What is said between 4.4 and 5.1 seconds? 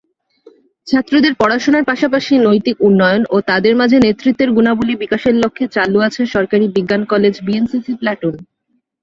গুণাবলী